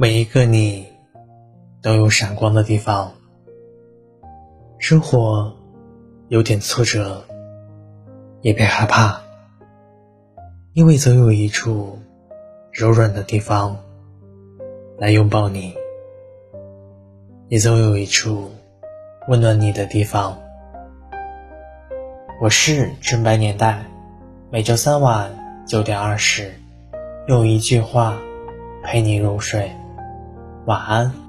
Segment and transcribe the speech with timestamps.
[0.00, 0.86] 每一个你
[1.82, 3.12] 都有闪光的地方。
[4.78, 5.52] 生活
[6.28, 7.24] 有点挫折，
[8.40, 9.20] 也别害怕，
[10.72, 11.98] 因为总有一处
[12.70, 13.76] 柔软的地方
[14.98, 15.74] 来拥抱你，
[17.48, 18.52] 也总有一处
[19.26, 20.38] 温暖你的地方。
[22.40, 23.84] 我是纯白年代，
[24.48, 25.28] 每周三晚
[25.66, 26.54] 九点二十，
[27.26, 28.16] 用一句话
[28.84, 29.68] 陪你入睡，
[30.68, 31.27] 晚安。